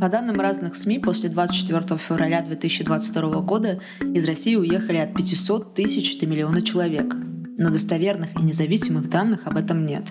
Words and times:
По 0.00 0.08
данным 0.08 0.40
разных 0.40 0.74
СМИ, 0.74 0.98
после 0.98 1.28
24 1.28 1.98
февраля 1.98 2.42
2022 2.42 3.40
года 3.40 3.80
из 4.00 4.24
России 4.24 4.56
уехали 4.56 4.96
от 4.96 5.14
500 5.14 5.74
тысяч 5.74 6.18
до 6.18 6.26
миллиона 6.26 6.62
человек. 6.62 7.14
Но 7.56 7.70
достоверных 7.70 8.36
и 8.36 8.42
независимых 8.42 9.08
данных 9.08 9.46
об 9.46 9.56
этом 9.56 9.86
нет. 9.86 10.04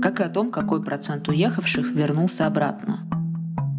Как 0.00 0.20
и 0.20 0.22
о 0.22 0.30
том, 0.30 0.50
какой 0.50 0.82
процент 0.82 1.28
уехавших 1.28 1.90
вернулся 1.92 2.46
обратно. 2.46 3.06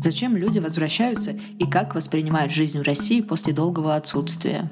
Зачем 0.04 0.38
люди 0.38 0.60
возвращаются 0.60 1.32
и 1.32 1.66
как 1.70 1.96
воспринимают 1.96 2.52
жизнь 2.52 2.80
в 2.80 2.84
России 2.84 3.22
после 3.22 3.52
долгого 3.52 3.96
отсутствия. 3.96 4.72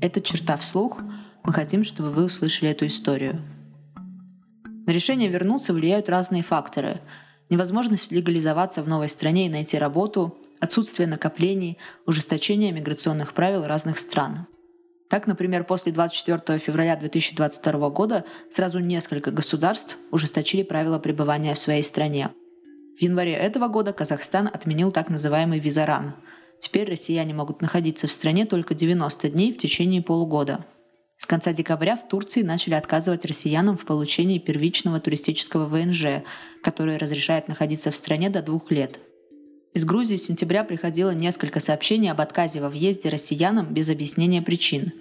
Это 0.00 0.20
черта 0.20 0.56
вслух. 0.56 1.00
Мы 1.44 1.52
хотим, 1.52 1.82
чтобы 1.82 2.10
вы 2.10 2.24
услышали 2.24 2.70
эту 2.70 2.86
историю. 2.86 3.42
На 4.86 4.92
решение 4.92 5.28
вернуться 5.28 5.72
влияют 5.72 6.08
разные 6.08 6.44
факторы. 6.44 7.00
Невозможность 7.54 8.10
легализоваться 8.10 8.82
в 8.82 8.88
новой 8.88 9.08
стране 9.08 9.46
и 9.46 9.48
найти 9.48 9.78
работу, 9.78 10.36
отсутствие 10.58 11.06
накоплений, 11.06 11.78
ужесточение 12.04 12.72
миграционных 12.72 13.32
правил 13.32 13.64
разных 13.64 14.00
стран. 14.00 14.48
Так, 15.08 15.28
например, 15.28 15.62
после 15.62 15.92
24 15.92 16.58
февраля 16.58 16.96
2022 16.96 17.90
года 17.90 18.24
сразу 18.52 18.80
несколько 18.80 19.30
государств 19.30 19.98
ужесточили 20.10 20.64
правила 20.64 20.98
пребывания 20.98 21.54
в 21.54 21.60
своей 21.60 21.84
стране. 21.84 22.30
В 22.98 23.00
январе 23.00 23.34
этого 23.34 23.68
года 23.68 23.92
Казахстан 23.92 24.50
отменил 24.52 24.90
так 24.90 25.08
называемый 25.08 25.60
визаран. 25.60 26.16
Теперь 26.58 26.90
россияне 26.90 27.34
могут 27.34 27.62
находиться 27.62 28.08
в 28.08 28.12
стране 28.12 28.46
только 28.46 28.74
90 28.74 29.30
дней 29.30 29.52
в 29.52 29.58
течение 29.58 30.02
полугода– 30.02 30.66
с 31.16 31.26
конца 31.26 31.52
декабря 31.52 31.96
в 31.96 32.08
Турции 32.08 32.42
начали 32.42 32.74
отказывать 32.74 33.24
россиянам 33.24 33.76
в 33.76 33.84
получении 33.84 34.38
первичного 34.38 35.00
туристического 35.00 35.66
ВНЖ, 35.66 36.24
который 36.62 36.96
разрешает 36.96 37.48
находиться 37.48 37.90
в 37.90 37.96
стране 37.96 38.30
до 38.30 38.42
двух 38.42 38.70
лет. 38.70 38.98
Из 39.74 39.84
Грузии 39.84 40.16
с 40.16 40.26
сентября 40.26 40.64
приходило 40.64 41.10
несколько 41.10 41.60
сообщений 41.60 42.10
об 42.10 42.20
отказе 42.20 42.60
во 42.60 42.68
въезде 42.68 43.08
россиянам 43.08 43.72
без 43.72 43.90
объяснения 43.90 44.42
причин. 44.42 44.92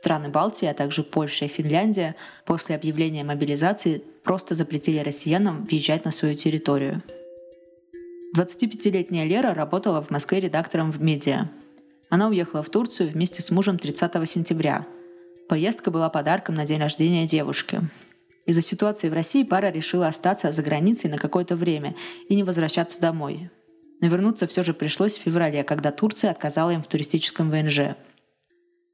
Страны 0.00 0.28
Балтии, 0.28 0.66
а 0.66 0.74
также 0.74 1.02
Польша 1.02 1.44
и 1.44 1.48
Финляндия 1.48 2.14
после 2.44 2.76
объявления 2.76 3.24
мобилизации 3.24 4.02
просто 4.22 4.54
запретили 4.54 4.98
россиянам 4.98 5.66
въезжать 5.66 6.04
на 6.04 6.12
свою 6.12 6.36
территорию. 6.36 7.02
25-летняя 8.36 9.24
Лера 9.24 9.54
работала 9.54 10.02
в 10.02 10.10
Москве 10.10 10.40
редактором 10.40 10.92
в 10.92 11.00
«Медиа». 11.00 11.48
Она 12.10 12.28
уехала 12.28 12.62
в 12.62 12.70
Турцию 12.70 13.08
вместе 13.08 13.42
с 13.42 13.50
мужем 13.50 13.78
30 13.78 14.28
сентября– 14.28 14.86
Поездка 15.48 15.90
была 15.90 16.10
подарком 16.10 16.56
на 16.56 16.66
день 16.66 16.78
рождения 16.78 17.26
девушки. 17.26 17.80
Из-за 18.44 18.60
ситуации 18.60 19.08
в 19.08 19.14
России 19.14 19.44
пара 19.44 19.70
решила 19.70 20.06
остаться 20.06 20.52
за 20.52 20.62
границей 20.62 21.08
на 21.08 21.16
какое-то 21.16 21.56
время 21.56 21.94
и 22.28 22.34
не 22.34 22.44
возвращаться 22.44 23.00
домой. 23.00 23.50
Но 24.02 24.08
вернуться 24.08 24.46
все 24.46 24.62
же 24.62 24.74
пришлось 24.74 25.16
в 25.16 25.22
феврале, 25.22 25.64
когда 25.64 25.90
Турция 25.90 26.32
отказала 26.32 26.70
им 26.70 26.82
в 26.82 26.86
туристическом 26.86 27.50
ВНЖ. 27.50 27.96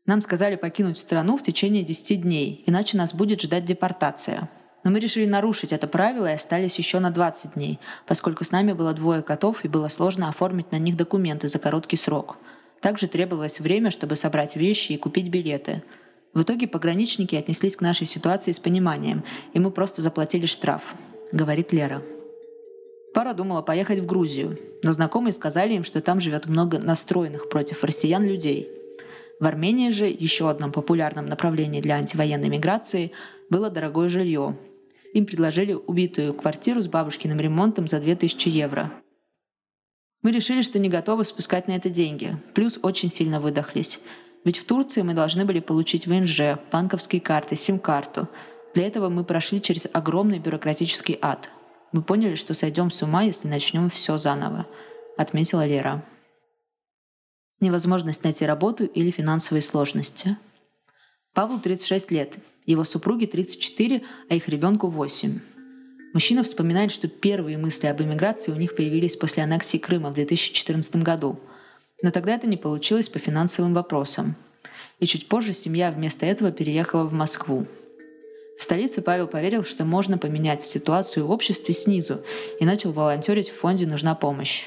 Нам 0.07 0.23
сказали 0.23 0.55
покинуть 0.55 0.99
страну 0.99 1.37
в 1.37 1.43
течение 1.43 1.83
10 1.83 2.23
дней, 2.23 2.63
иначе 2.67 2.97
нас 2.97 3.15
будет 3.15 3.43
ждать 3.43 3.65
депортация. 3.65 4.49
Но 4.85 4.93
мы 4.93 5.01
решили 5.01 5.27
нарушить 5.27 5.73
это 5.73 5.89
правило 5.89 6.27
и 6.27 6.35
остались 6.35 6.79
еще 6.79 7.01
на 7.01 7.11
20 7.11 7.55
дней, 7.55 7.81
поскольку 8.07 8.45
с 8.45 8.53
нами 8.53 8.75
было 8.75 8.93
двое 8.93 9.23
котов 9.23 9.65
и 9.65 9.69
было 9.69 9.89
сложно 9.89 10.29
оформить 10.29 10.71
на 10.71 10.79
них 10.79 10.97
документы 10.97 11.49
за 11.49 11.59
короткий 11.59 11.97
срок. 11.97 12.37
Также 12.81 13.09
требовалось 13.09 13.59
время, 13.59 13.91
чтобы 13.91 14.15
собрать 14.15 14.55
вещи 14.55 14.93
и 14.93 14.99
купить 14.99 15.31
билеты– 15.31 15.83
в 16.35 16.43
итоге 16.43 16.67
пограничники 16.67 17.37
отнеслись 17.37 17.77
к 17.77 17.81
нашей 17.81 18.07
ситуации 18.07 18.51
с 18.51 18.59
пониманием, 18.59 19.25
и 19.53 19.61
мы 19.61 19.71
просто 19.71 20.03
заплатили 20.03 20.47
штраф, 20.47 20.95
говорит 21.33 21.73
Лера. 21.73 22.03
Пара 23.15 23.33
думала 23.33 23.63
поехать 23.63 24.01
в 24.01 24.07
Грузию, 24.07 24.59
но 24.83 24.91
знакомые 24.91 25.33
сказали 25.33 25.75
им, 25.75 25.85
что 25.85 26.01
там 26.01 26.21
живет 26.21 26.47
много 26.47 26.81
настроенных 26.81 27.49
против 27.49 27.85
россиян 27.85 28.25
людей. 28.25 28.69
В 29.39 29.47
Армении 29.47 29.91
же, 29.91 30.07
еще 30.07 30.51
одном 30.51 30.73
популярном 30.73 31.27
направлении 31.27 31.81
для 31.81 31.97
антивоенной 31.97 32.49
миграции, 32.49 33.13
было 33.49 33.71
дорогое 33.71 34.09
жилье. 34.09 34.59
Им 35.13 35.27
предложили 35.27 35.75
убитую 35.75 36.35
квартиру 36.35 36.83
с 36.83 36.89
бабушкиным 36.89 37.39
ремонтом 37.39 37.87
за 37.87 38.01
2000 38.01 38.49
евро. 38.49 38.93
Мы 40.23 40.33
решили, 40.33 40.63
что 40.63 40.81
не 40.81 40.89
готовы 40.89 41.25
спускать 41.25 41.69
на 41.69 41.73
это 41.73 41.91
деньги, 41.91 42.37
плюс 42.55 42.81
очень 42.83 43.11
сильно 43.11 43.39
выдохлись– 43.39 44.01
ведь 44.45 44.59
в 44.59 44.65
Турции 44.65 45.01
мы 45.01 45.15
должны 45.15 45.47
были 45.47 45.61
получить 45.61 46.07
ВНЖ, 46.07 46.59
банковские 46.71 47.21
карты, 47.21 47.57
сим-карту. 47.57 48.29
Для 48.75 48.87
этого 48.87 49.09
мы 49.09 49.25
прошли 49.25 49.61
через 49.63 49.89
огромный 49.91 50.39
бюрократический 50.39 51.19
ад. 51.23 51.49
Мы 51.93 52.03
поняли, 52.03 52.35
что 52.35 52.53
сойдем 52.53 52.91
с 52.91 53.03
ума, 53.03 53.23
если 53.23 53.49
начнем 53.49 53.89
все 53.89 54.19
заново, 54.19 54.67
отметила 55.17 55.65
Лера. 55.65 56.05
Невозможность 57.61 58.25
найти 58.25 58.45
работу 58.45 58.85
или 58.85 59.11
финансовые 59.11 59.63
сложности. 59.63 60.37
Павлу 61.33 61.59
36 61.59 62.11
лет, 62.11 62.35
его 62.67 62.85
супруге 62.85 63.27
34, 63.27 64.03
а 64.29 64.35
их 64.35 64.49
ребенку 64.49 64.89
8. 64.89 65.41
Мужчина 66.13 66.43
вспоминает, 66.43 66.93
что 66.93 67.09
первые 67.09 67.57
мысли 67.57 67.87
об 67.87 68.03
эмиграции 68.03 68.53
у 68.53 68.57
них 68.57 68.77
появились 68.77 69.17
после 69.17 69.43
аннексии 69.43 69.79
Крыма 69.79 70.11
в 70.11 70.15
2014 70.15 70.97
году– 70.97 71.41
но 72.05 72.11
тогда 72.11 72.35
это 72.35 72.47
не 72.47 72.59
получилось 72.59 73.09
по 73.09 73.19
финансовым 73.19 73.73
вопросам. 73.73 74.37
И 75.01 75.07
чуть 75.07 75.27
позже 75.27 75.55
семья 75.55 75.91
вместо 75.91 76.27
этого 76.27 76.53
переехала 76.53 77.05
в 77.05 77.15
Москву. 77.15 77.67
В 78.59 78.63
столице 78.63 79.01
Павел 79.01 79.27
поверил, 79.27 79.65
что 79.65 79.87
можно 79.87 80.19
поменять 80.19 80.63
ситуацию 80.63 81.27
в 81.27 81.31
обществе 81.31 81.73
снизу 81.73 82.21
и 82.61 82.67
начал 82.67 82.93
волонтерить 82.93 83.49
в 83.49 83.57
фонде 83.57 83.87
«Нужна 83.87 84.15
помощь». 84.15 84.67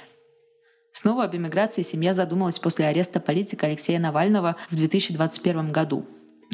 Снова 0.93 1.25
об 1.25 1.35
эмиграции 1.35 1.83
семья 1.83 2.15
задумалась 2.15 2.57
после 2.57 2.87
ареста 2.87 3.19
политика 3.19 3.67
Алексея 3.67 3.99
Навального 3.99 4.55
в 4.71 4.75
2021 4.75 5.71
году. 5.71 6.07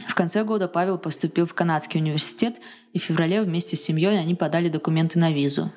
В 0.09 0.15
конце 0.15 0.43
года 0.43 0.67
Павел 0.67 0.97
поступил 0.97 1.45
в 1.45 1.53
Канадский 1.53 2.01
университет, 2.01 2.57
и 2.91 2.99
в 2.99 3.03
феврале 3.03 3.41
вместе 3.41 3.77
с 3.77 3.81
семьей 3.81 4.19
они 4.19 4.35
подали 4.35 4.67
документы 4.67 5.17
на 5.17 5.31
визу. 5.31 5.71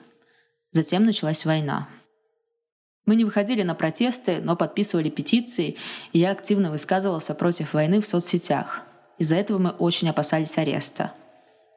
Затем 0.73 1.05
началась 1.05 1.45
война. 1.45 1.87
Мы 3.07 3.15
не 3.15 3.25
выходили 3.25 3.63
на 3.63 3.77
протесты, 3.77 4.41
но 4.43 4.57
подписывали 4.57 5.09
петиции, 5.11 5.77
и 6.13 6.19
я 6.19 6.33
активно 6.33 6.73
высказывался 6.73 7.35
против 7.35 7.73
войны 7.73 8.01
в 8.01 8.07
соцсетях. 8.07 8.83
Из-за 9.19 9.37
этого 9.37 9.59
мы 9.59 9.71
очень 9.71 10.11
опасались 10.11 10.59
ареста. 10.59 11.13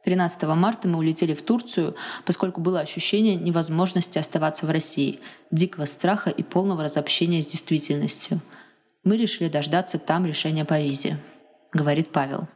13 0.06 0.42
марта 0.44 0.88
мы 0.88 0.98
улетели 0.98 1.36
в 1.36 1.44
Турцию, 1.44 1.96
поскольку 2.26 2.62
было 2.62 2.80
ощущение 2.80 3.36
невозможности 3.36 4.18
оставаться 4.18 4.66
в 4.66 4.72
России, 4.72 5.20
дикого 5.52 5.86
страха 5.86 6.32
и 6.32 6.42
полного 6.42 6.84
разобщения 6.84 7.44
с 7.44 7.46
действительностью. 7.46 8.42
Мы 9.04 9.18
решили 9.18 9.50
дождаться 9.50 10.00
там 10.00 10.26
решения 10.26 10.66
по 10.66 10.80
визе, 10.80 11.20
говорит 11.72 12.12
Павел. 12.12 12.48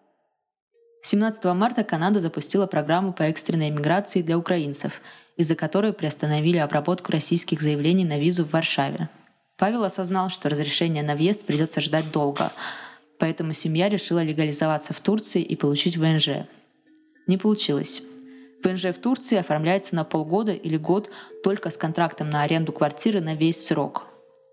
17 1.04 1.44
марта 1.54 1.84
Канада 1.84 2.20
запустила 2.20 2.66
программу 2.66 3.14
по 3.14 3.24
экстренной 3.24 3.70
миграции 3.70 4.24
для 4.24 4.36
украинцев– 4.36 4.94
из-за 5.38 5.56
которой 5.56 5.94
приостановили 5.94 6.58
обработку 6.58 7.12
российских 7.12 7.62
заявлений 7.62 8.06
на 8.06 8.20
визу 8.20 8.46
в 8.46 8.52
Варшаве. 8.52 9.10
Павел 9.58 9.84
осознал, 9.84 10.30
что 10.30 10.50
разрешение 10.50 11.04
на 11.04 11.16
въезд 11.16 11.44
придется 11.44 11.82
ждать 11.82 12.12
долго, 12.12 12.52
поэтому 13.20 13.54
семья 13.54 13.90
решила 13.90 14.24
легализоваться 14.24 14.94
в 14.94 15.00
Турции 15.00 15.42
и 15.42 15.56
получить 15.56 15.98
ВНЖ. 15.98 16.48
Не 17.28 17.38
получилось. 17.38 18.02
ВНЖ 18.64 18.86
в 18.86 18.96
Турции 18.96 19.38
оформляется 19.38 19.96
на 19.96 20.04
полгода 20.04 20.54
или 20.54 20.78
год 20.78 21.10
только 21.44 21.70
с 21.70 21.78
контрактом 21.78 22.30
на 22.30 22.44
аренду 22.44 22.72
квартиры 22.72 23.22
на 23.22 23.36
весь 23.36 23.66
срок. 23.66 24.04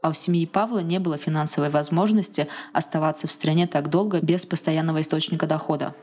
А 0.02 0.10
у 0.10 0.14
семьи 0.14 0.46
Павла 0.46 0.80
не 0.80 0.98
было 0.98 1.18
финансовой 1.18 1.70
возможности 1.70 2.48
оставаться 2.72 3.28
в 3.28 3.32
стране 3.32 3.66
так 3.66 3.90
долго 3.90 4.20
без 4.20 4.46
постоянного 4.46 5.02
источника 5.02 5.46
дохода. 5.46 5.94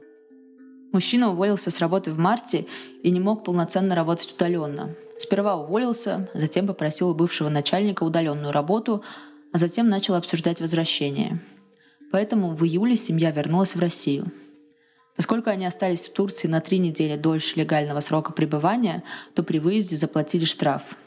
Мужчина 0.92 1.32
уволился 1.32 1.72
с 1.72 1.80
работы 1.80 2.12
в 2.12 2.18
марте 2.18 2.66
и 3.04 3.12
не 3.12 3.20
мог 3.20 3.44
полноценно 3.44 3.96
работать 3.96 4.34
удаленно. 4.34 4.96
Сперва 5.20 5.56
уволился, 5.56 6.30
затем 6.34 6.68
попросил 6.68 7.10
у 7.10 7.14
бывшего 7.14 7.50
начальника 7.50 8.04
удаленную 8.04 8.52
работу, 8.52 9.04
а 9.52 9.58
затем 9.58 9.90
начал 9.90 10.16
обсуждать 10.16 10.62
возвращение. 10.62 11.42
Поэтому 12.12 12.54
в 12.54 12.64
июле 12.64 12.96
семья 12.96 13.32
вернулась 13.32 13.76
в 13.76 13.80
Россию. 13.80 14.32
Поскольку 15.16 15.50
они 15.50 15.66
остались 15.66 16.02
в 16.02 16.14
Турции 16.14 16.48
на 16.48 16.62
три 16.62 16.78
недели 16.78 17.18
дольше 17.18 17.60
легального 17.60 18.02
срока 18.02 18.32
пребывания, 18.32 19.04
то 19.34 19.44
при 19.44 19.58
выезде 19.58 19.98
заплатили 19.98 20.46
штраф– 20.46 20.96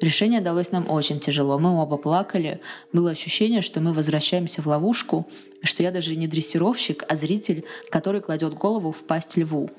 Решение 0.00 0.40
далось 0.40 0.72
нам 0.72 0.90
очень 0.90 1.20
тяжело. 1.20 1.58
Мы 1.58 1.78
оба 1.78 1.98
плакали. 1.98 2.60
Было 2.92 3.10
ощущение, 3.10 3.60
что 3.60 3.80
мы 3.80 3.92
возвращаемся 3.92 4.62
в 4.62 4.66
ловушку, 4.66 5.28
что 5.62 5.82
я 5.82 5.90
даже 5.90 6.16
не 6.16 6.26
дрессировщик, 6.26 7.04
а 7.06 7.16
зритель, 7.16 7.64
который 7.90 8.22
кладет 8.22 8.54
голову 8.54 8.92
в 8.92 9.04
пасть 9.04 9.36
льву. 9.36 9.70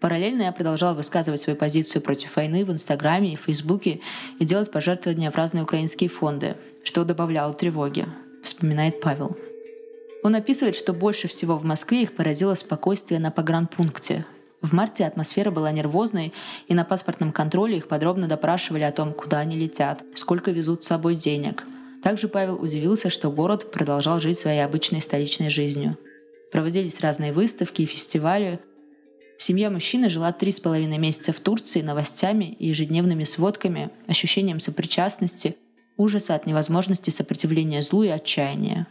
Параллельно 0.00 0.42
я 0.42 0.52
продолжала 0.52 0.94
высказывать 0.94 1.40
свою 1.40 1.58
позицию 1.58 2.02
против 2.02 2.36
войны 2.36 2.64
в 2.64 2.70
Инстаграме 2.70 3.32
и 3.32 3.36
Фейсбуке 3.36 4.00
и 4.38 4.44
делать 4.44 4.70
пожертвования 4.70 5.32
в 5.32 5.36
разные 5.36 5.64
украинские 5.64 6.08
фонды, 6.08 6.56
что 6.84 7.04
добавляло 7.04 7.52
тревоги, 7.52 8.06
вспоминает 8.44 9.00
Павел. 9.00 9.36
Он 10.22 10.36
описывает, 10.36 10.76
что 10.76 10.92
больше 10.92 11.26
всего 11.26 11.56
в 11.56 11.64
Москве 11.64 12.02
их 12.02 12.14
поразило 12.14 12.54
спокойствие 12.54 13.18
на 13.18 13.32
погранпункте. 13.32 14.24
В 14.60 14.72
марте 14.72 15.04
атмосфера 15.04 15.50
была 15.52 15.70
нервозной, 15.70 16.32
и 16.66 16.74
на 16.74 16.84
паспортном 16.84 17.32
контроле 17.32 17.76
их 17.76 17.86
подробно 17.86 18.26
допрашивали 18.26 18.82
о 18.82 18.92
том, 18.92 19.12
куда 19.12 19.38
они 19.38 19.56
летят, 19.56 20.02
сколько 20.14 20.50
везут 20.50 20.82
с 20.82 20.88
собой 20.88 21.14
денег. 21.14 21.64
Также 22.02 22.28
Павел 22.28 22.60
удивился, 22.60 23.08
что 23.10 23.30
город 23.30 23.70
продолжал 23.70 24.20
жить 24.20 24.38
своей 24.38 24.64
обычной 24.64 25.00
столичной 25.00 25.50
жизнью. 25.50 25.96
Проводились 26.50 27.00
разные 27.00 27.32
выставки 27.32 27.82
и 27.82 27.86
фестивали. 27.86 28.60
Семья 29.38 29.70
мужчины 29.70 30.10
жила 30.10 30.32
три 30.32 30.50
с 30.50 30.58
половиной 30.58 30.98
месяца 30.98 31.32
в 31.32 31.38
Турции 31.38 31.80
новостями 31.80 32.56
и 32.58 32.66
ежедневными 32.66 33.24
сводками, 33.24 33.90
ощущением 34.08 34.58
сопричастности, 34.58 35.56
ужаса 35.96 36.34
от 36.34 36.46
невозможности 36.46 37.10
сопротивления 37.10 37.82
злу 37.82 38.02
и 38.02 38.08
отчаяния. 38.08 38.88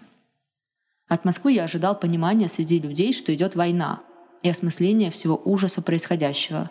От 1.09 1.25
Москвы 1.25 1.53
я 1.53 1.63
ожидал 1.63 1.97
понимания 1.99 2.47
среди 2.47 2.79
людей, 2.79 3.13
что 3.13 3.33
идет 3.33 3.55
война, 3.55 4.01
и 4.43 4.49
осмысления 4.49 5.11
всего 5.11 5.41
ужаса 5.43 5.81
происходящего, 5.81 6.69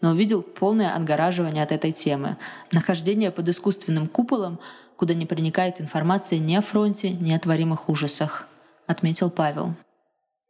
но 0.00 0.10
увидел 0.10 0.42
полное 0.42 0.94
отгораживание 0.94 1.62
от 1.62 1.72
этой 1.72 1.92
темы, 1.92 2.36
нахождение 2.72 3.30
под 3.30 3.48
искусственным 3.48 4.08
куполом, 4.08 4.58
куда 4.96 5.14
не 5.14 5.26
проникает 5.26 5.80
информация 5.80 6.38
ни 6.38 6.54
о 6.54 6.62
фронте, 6.62 7.10
ни 7.10 7.32
о 7.32 7.38
творимых 7.38 7.88
ужасах, 7.88 8.46
отметил 8.86 9.30
Павел. 9.30 9.74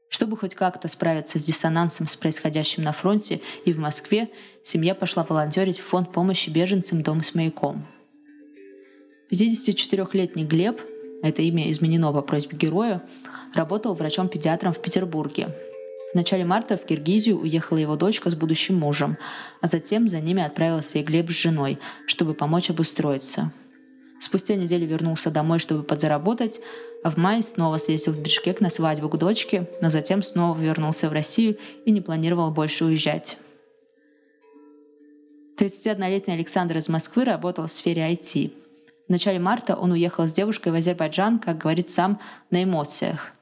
Чтобы 0.08 0.36
хоть 0.36 0.54
как-то 0.54 0.86
справиться 0.88 1.38
с 1.38 1.44
диссонансом 1.44 2.06
с 2.06 2.16
происходящим 2.16 2.84
на 2.84 2.92
фронте 2.92 3.40
и 3.64 3.72
в 3.72 3.78
Москве, 3.78 4.30
семья 4.62 4.94
пошла 4.94 5.24
волонтерить 5.24 5.80
в 5.80 5.84
фонд 5.84 6.12
помощи 6.12 6.50
беженцам 6.50 7.02
«Дом 7.02 7.22
с 7.22 7.34
маяком». 7.34 7.86
54-летний 9.32 10.44
Глеб, 10.44 10.80
это 11.22 11.42
имя 11.42 11.70
изменено 11.70 12.12
по 12.12 12.20
просьбе 12.20 12.56
героя, 12.56 13.02
работал 13.54 13.94
врачом-педиатром 13.94 14.72
в 14.72 14.80
Петербурге, 14.80 15.54
в 16.14 16.16
начале 16.16 16.44
марта 16.44 16.76
в 16.76 16.86
Киргизию 16.86 17.40
уехала 17.40 17.76
его 17.76 17.96
дочка 17.96 18.30
с 18.30 18.36
будущим 18.36 18.78
мужем, 18.78 19.18
а 19.60 19.66
затем 19.66 20.08
за 20.08 20.20
ними 20.20 20.44
отправился 20.44 21.00
и 21.00 21.02
Глеб 21.02 21.28
с 21.28 21.34
женой, 21.34 21.80
чтобы 22.06 22.34
помочь 22.34 22.70
обустроиться. 22.70 23.52
Спустя 24.20 24.54
неделю 24.54 24.86
вернулся 24.86 25.32
домой, 25.32 25.58
чтобы 25.58 25.82
подзаработать, 25.82 26.60
а 27.02 27.10
в 27.10 27.16
мае 27.16 27.42
снова 27.42 27.78
съездил 27.78 28.12
в 28.12 28.20
Бишкек 28.20 28.60
на 28.60 28.70
свадьбу 28.70 29.08
к 29.08 29.18
дочке, 29.18 29.68
но 29.82 29.90
затем 29.90 30.22
снова 30.22 30.56
вернулся 30.56 31.08
в 31.08 31.12
Россию 31.12 31.58
и 31.84 31.90
не 31.90 32.00
планировал 32.00 32.52
больше 32.52 32.84
уезжать. 32.84 33.36
31-летний 35.58 36.34
Александр 36.34 36.76
из 36.76 36.88
Москвы 36.88 37.24
работал 37.24 37.66
в 37.66 37.72
сфере 37.72 38.02
IT. 38.12 38.52
В 39.08 39.10
начале 39.10 39.40
марта 39.40 39.74
он 39.74 39.90
уехал 39.90 40.28
с 40.28 40.32
девушкой 40.32 40.70
в 40.70 40.76
Азербайджан, 40.76 41.40
как 41.40 41.58
говорит 41.58 41.90
сам, 41.90 42.20
на 42.50 42.62
эмоциях. 42.62 43.33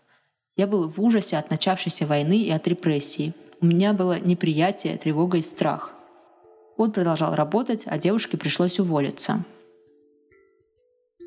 Я 0.55 0.67
был 0.67 0.87
в 0.87 1.01
ужасе 1.01 1.39
от 1.39 1.49
начавшейся 1.51 2.07
войны 2.07 2.43
и 2.43 2.51
от 2.51 2.69
репрессий. 2.69 3.33
У 3.61 3.67
меня 3.67 3.95
было 3.95 4.19
неприятие, 4.19 4.99
тревога 4.99 5.39
и 5.39 5.43
страх. 5.43 5.93
Он 6.77 6.93
продолжал 6.93 7.35
работать, 7.35 7.85
а 7.87 7.97
девушке 7.97 8.37
пришлось 8.37 8.79
уволиться. 8.79 9.45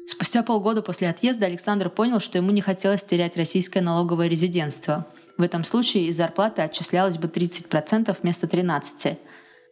Спустя 0.08 0.44
полгода 0.44 0.84
после 0.84 1.10
отъезда 1.10 1.48
Александр 1.48 1.90
понял, 1.90 2.20
что 2.20 2.38
ему 2.38 2.52
не 2.52 2.62
хотелось 2.62 3.04
терять 3.04 3.36
российское 3.36 3.82
налоговое 3.82 4.28
резидентство. 4.28 5.08
В 5.40 5.42
этом 5.42 5.64
случае 5.64 6.06
из 6.08 6.18
зарплаты 6.18 6.62
отчислялось 6.62 7.18
бы 7.18 7.28
30% 7.28 8.16
вместо 8.22 8.46
13%. 8.46 9.18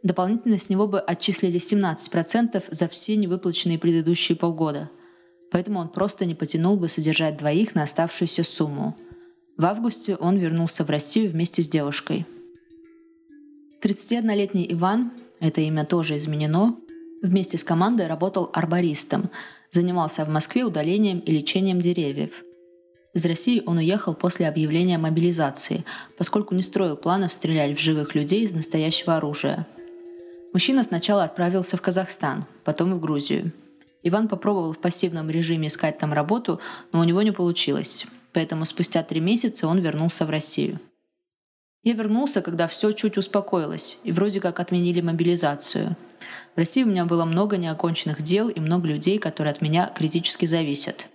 Дополнительно 0.02 0.58
с 0.58 0.70
него 0.70 0.88
бы 0.88 1.00
отчислили 1.00 1.60
17% 1.60 2.64
за 2.72 2.88
все 2.90 3.16
невыплаченные 3.16 3.78
предыдущие 3.78 4.36
полгода. 4.36 4.90
Поэтому 5.52 5.80
он 5.80 5.90
просто 5.90 6.26
не 6.26 6.34
потянул 6.34 6.76
бы 6.76 6.90
содержать 6.90 7.38
двоих 7.38 7.76
на 7.76 7.84
оставшуюся 7.84 8.44
сумму– 8.44 8.98
в 9.58 9.66
августе 9.66 10.16
он 10.16 10.38
вернулся 10.38 10.84
в 10.84 10.90
Россию 10.90 11.30
вместе 11.30 11.62
с 11.62 11.70
девушкой. 11.70 12.26
31-летний 13.84 14.66
Иван, 14.72 15.12
это 15.40 15.62
имя 15.62 15.86
тоже 15.86 16.18
изменено, 16.18 16.76
вместе 17.22 17.58
с 17.58 17.64
командой 17.64 18.08
работал 18.08 18.50
арбористом, 18.54 19.30
занимался 19.72 20.26
в 20.26 20.30
Москве 20.30 20.64
удалением 20.64 21.20
и 21.20 21.32
лечением 21.32 21.82
деревьев. 21.82 22.32
Из 23.14 23.26
России 23.28 23.62
он 23.66 23.78
уехал 23.78 24.16
после 24.16 24.48
объявления 24.48 24.98
мобилизации, 24.98 25.86
поскольку 26.18 26.56
не 26.56 26.64
строил 26.64 26.98
планов 26.98 27.32
стрелять 27.32 27.78
в 27.78 27.80
живых 27.80 28.16
людей 28.16 28.44
из 28.44 28.54
настоящего 28.54 29.18
оружия. 29.18 29.68
Мужчина 30.52 30.84
сначала 30.84 31.24
отправился 31.24 31.78
в 31.78 31.82
Казахстан, 31.82 32.46
потом 32.64 32.94
в 32.94 33.00
Грузию. 33.00 33.52
Иван 34.02 34.28
попробовал 34.28 34.74
в 34.74 34.80
пассивном 34.80 35.30
режиме 35.30 35.68
искать 35.68 36.00
там 36.00 36.12
работу, 36.12 36.60
но 36.92 37.00
у 37.00 37.04
него 37.04 37.22
не 37.22 37.32
получилось 37.32 38.08
поэтому 38.34 38.66
спустя 38.66 39.04
три 39.04 39.20
месяца 39.20 39.68
он 39.68 39.80
вернулся 39.80 40.26
в 40.26 40.30
Россию. 40.30 40.80
Я 41.84 41.94
вернулся, 41.94 42.42
когда 42.42 42.68
все 42.68 42.94
чуть 42.94 43.18
успокоилось, 43.18 44.00
и 44.04 44.12
вроде 44.12 44.40
как 44.40 44.60
отменили 44.60 45.02
мобилизацию. 45.02 45.98
В 46.56 46.58
России 46.58 46.84
у 46.84 46.88
меня 46.88 47.06
было 47.06 47.26
много 47.26 47.58
неоконченных 47.58 48.22
дел 48.22 48.48
и 48.48 48.60
много 48.60 48.88
людей, 48.88 49.20
которые 49.20 49.52
от 49.52 49.62
меня 49.62 49.92
критически 49.94 50.46
зависят. 50.46 51.08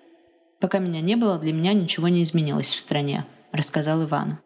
Пока 0.61 0.79
меня 0.79 1.00
не 1.00 1.17
было, 1.17 1.38
для 1.38 1.53
меня 1.53 1.73
ничего 1.73 2.09
не 2.09 2.23
изменилось 2.23 2.75
в 2.75 2.79
стране, 2.79 3.25
рассказал 3.53 4.05
Иван. 4.05 4.38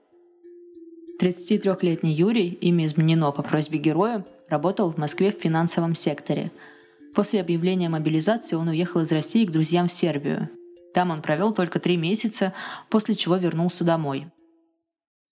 33-летний 1.21 2.13
Юрий, 2.13 2.49
имя 2.49 2.87
изменено 2.87 3.33
по 3.33 3.43
просьбе 3.43 3.79
героя, 3.79 4.25
работал 4.49 4.91
в 4.91 4.99
Москве 4.99 5.33
в 5.33 5.41
финансовом 5.41 5.95
секторе. 5.95 6.53
После 7.15 7.41
объявления 7.41 7.89
мобилизации 7.89 8.57
он 8.57 8.69
уехал 8.69 9.01
из 9.01 9.11
России 9.11 9.45
к 9.45 9.51
друзьям 9.51 9.89
в 9.89 9.93
Сербию, 9.93 10.49
там 10.93 11.11
он 11.11 11.23
провел 11.23 11.53
только 11.53 11.81
три 11.81 11.97
месяца, 11.97 12.53
после 12.89 13.15
чего 13.15 13.37
вернулся 13.37 13.85
домой. 13.85 14.27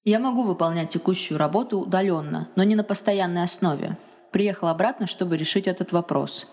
Я 0.04 0.18
могу 0.18 0.42
выполнять 0.42 0.90
текущую 0.90 1.38
работу 1.38 1.80
удаленно, 1.80 2.48
но 2.56 2.62
не 2.62 2.74
на 2.74 2.84
постоянной 2.84 3.44
основе. 3.44 3.98
Приехал 4.32 4.68
обратно, 4.68 5.06
чтобы 5.06 5.36
решить 5.36 5.66
этот 5.66 5.92
вопрос. 5.92 6.46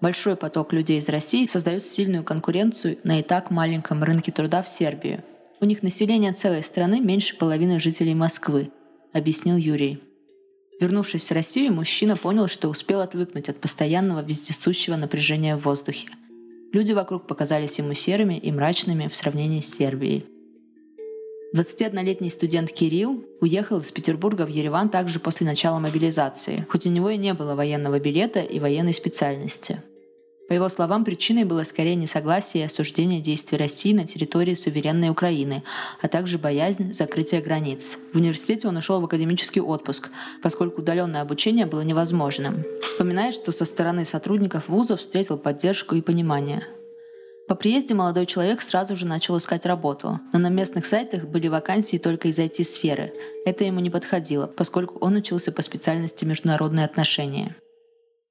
Большой 0.00 0.36
поток 0.36 0.72
людей 0.72 0.98
из 0.98 1.08
России 1.08 1.46
создает 1.46 1.86
сильную 1.86 2.24
конкуренцию 2.24 2.98
на 3.04 3.20
и 3.20 3.22
так 3.22 3.50
маленьком 3.50 4.02
рынке 4.02 4.32
труда 4.32 4.62
в 4.62 4.68
Сербии. 4.68 5.22
У 5.60 5.66
них 5.66 5.82
население 5.82 6.32
целой 6.32 6.62
страны 6.62 7.00
меньше 7.00 7.36
половины 7.36 7.78
жителей 7.78 8.14
Москвы, 8.14 8.70
объяснил 9.12 9.56
Юрий. 9.56 10.02
Вернувшись 10.80 11.28
в 11.28 11.32
Россию, 11.32 11.74
мужчина 11.74 12.16
понял, 12.16 12.48
что 12.48 12.68
успел 12.68 13.00
отвыкнуть 13.00 13.48
от 13.48 13.60
постоянного 13.60 14.20
вездесущего 14.20 14.96
напряжения 14.96 15.56
в 15.56 15.64
воздухе– 15.64 16.08
Люди 16.74 16.90
вокруг 16.90 17.28
показались 17.28 17.78
ему 17.78 17.94
серыми 17.94 18.36
и 18.36 18.50
мрачными 18.50 19.06
в 19.06 19.14
сравнении 19.14 19.60
с 19.60 19.76
Сербией. 19.76 20.26
21-летний 21.54 22.30
студент 22.30 22.72
Кирилл 22.72 23.24
уехал 23.40 23.78
из 23.78 23.92
Петербурга 23.92 24.44
в 24.44 24.48
Ереван 24.48 24.88
также 24.88 25.20
после 25.20 25.46
начала 25.46 25.78
мобилизации, 25.78 26.66
хоть 26.68 26.84
у 26.84 26.90
него 26.90 27.10
и 27.10 27.16
не 27.16 27.32
было 27.32 27.54
военного 27.54 28.00
билета 28.00 28.40
и 28.40 28.58
военной 28.58 28.92
специальности. 28.92 29.84
По 30.46 30.52
его 30.52 30.68
словам, 30.68 31.04
причиной 31.04 31.44
было 31.44 31.62
скорее 31.64 31.94
несогласие 31.94 32.64
и 32.64 32.66
осуждение 32.66 33.20
действий 33.20 33.56
России 33.56 33.94
на 33.94 34.06
территории 34.06 34.54
суверенной 34.54 35.08
Украины, 35.08 35.62
а 36.02 36.08
также 36.08 36.36
боязнь 36.36 36.92
закрытия 36.92 37.40
границ. 37.40 37.96
В 38.12 38.18
университете 38.18 38.68
он 38.68 38.76
ушел 38.76 39.00
в 39.00 39.04
академический 39.04 39.62
отпуск, 39.62 40.10
поскольку 40.42 40.82
удаленное 40.82 41.22
обучение 41.22 41.64
было 41.64 41.80
невозможным. 41.80 42.64
Вспоминает, 42.82 43.34
что 43.34 43.52
со 43.52 43.64
стороны 43.64 44.04
сотрудников 44.04 44.68
вузов 44.68 45.00
встретил 45.00 45.38
поддержку 45.38 45.94
и 45.94 46.02
понимание. 46.02 46.66
По 47.48 47.54
приезде 47.54 47.94
молодой 47.94 48.24
человек 48.26 48.62
сразу 48.62 48.96
же 48.96 49.06
начал 49.06 49.36
искать 49.36 49.66
работу, 49.66 50.20
но 50.32 50.38
на 50.38 50.48
местных 50.48 50.86
сайтах 50.86 51.24
были 51.24 51.48
вакансии 51.48 51.98
только 51.98 52.28
из 52.28 52.38
IT-сферы. 52.38 53.12
Это 53.44 53.64
ему 53.64 53.80
не 53.80 53.90
подходило, 53.90 54.46
поскольку 54.46 54.98
он 55.00 55.16
учился 55.16 55.52
по 55.52 55.60
специальности 55.60 56.24
международные 56.24 56.86
отношения. 56.86 57.56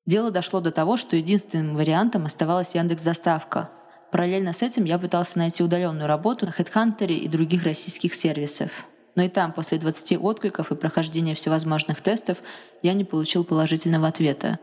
Дело 0.05 0.31
дошло 0.31 0.59
до 0.59 0.71
того, 0.71 0.97
что 0.97 1.15
единственным 1.15 1.75
вариантом 1.75 2.25
оставалась 2.25 2.75
Яндекс 2.75 3.03
Доставка. 3.03 3.69
Параллельно 4.11 4.53
с 4.53 4.61
этим 4.61 4.83
я 4.83 4.99
пытался 4.99 5.39
найти 5.39 5.63
удаленную 5.63 6.07
работу 6.07 6.45
на 6.45 6.51
HeadHunter 6.51 7.07
и 7.07 7.27
других 7.27 7.63
российских 7.63 8.13
сервисов. 8.13 8.69
Но 9.15 9.23
и 9.23 9.29
там, 9.29 9.53
после 9.53 9.77
20 9.77 10.17
откликов 10.21 10.71
и 10.71 10.75
прохождения 10.75 11.35
всевозможных 11.35 12.01
тестов, 12.01 12.39
я 12.81 12.93
не 12.93 13.05
получил 13.05 13.45
положительного 13.45 14.07
ответа. 14.07 14.59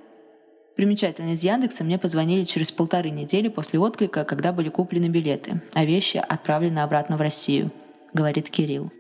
Примечательно, 0.77 1.31
из 1.31 1.43
Яндекса 1.43 1.85
мне 1.85 1.99
позвонили 1.99 2.45
через 2.45 2.71
полторы 2.71 3.11
недели 3.11 3.49
после 3.49 3.79
отклика, 3.79 4.25
когда 4.25 4.53
были 4.53 4.69
куплены 4.69 5.07
билеты, 5.07 5.63
а 5.73 5.85
вещи 5.85 6.17
отправлены 6.17 6.81
обратно 6.81 7.17
в 7.17 7.21
Россию, 7.21 7.71
говорит 8.13 8.51
Кирилл. 8.51 8.93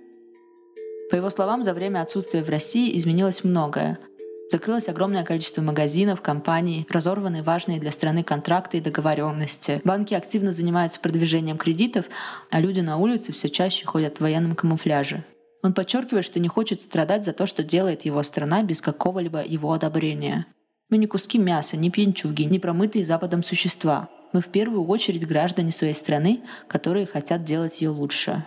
По 1.10 1.16
его 1.16 1.28
словам, 1.30 1.62
за 1.62 1.74
время 1.74 2.02
отсутствия 2.02 2.42
в 2.42 2.48
России 2.48 2.96
изменилось 2.96 3.44
многое. 3.44 3.98
Закрылось 4.50 4.88
огромное 4.88 5.22
количество 5.22 5.62
магазинов, 5.62 6.22
компаний, 6.22 6.84
разорваны 6.88 7.44
важные 7.44 7.78
для 7.78 7.92
страны 7.92 8.24
контракты 8.24 8.78
и 8.78 8.80
договоренности. 8.80 9.80
Банки 9.84 10.12
активно 10.12 10.50
занимаются 10.50 10.98
продвижением 10.98 11.56
кредитов, 11.56 12.06
а 12.50 12.58
люди 12.58 12.80
на 12.80 12.96
улице 12.96 13.32
все 13.32 13.48
чаще 13.48 13.86
ходят 13.86 14.16
в 14.16 14.22
военном 14.22 14.56
камуфляже. 14.56 15.24
Он 15.62 15.72
подчеркивает, 15.72 16.24
что 16.24 16.40
не 16.40 16.48
хочет 16.48 16.82
страдать 16.82 17.24
за 17.24 17.32
то, 17.32 17.46
что 17.46 17.62
делает 17.62 18.04
его 18.04 18.24
страна 18.24 18.64
без 18.64 18.80
какого-либо 18.80 19.44
его 19.44 19.72
одобрения. 19.72 20.46
Мы 20.88 20.98
не 20.98 21.06
куски 21.06 21.38
мяса, 21.38 21.76
не 21.76 21.88
пьянчуги, 21.88 22.42
не 22.42 22.58
промытые 22.58 23.04
Западом 23.04 23.44
существа. 23.44 24.08
Мы 24.32 24.40
в 24.40 24.48
первую 24.48 24.84
очередь 24.84 25.28
граждане 25.28 25.70
своей 25.70 25.94
страны, 25.94 26.40
которые 26.66 27.06
хотят 27.06 27.44
делать 27.44 27.80
ее 27.80 27.90
лучше. 27.90 28.44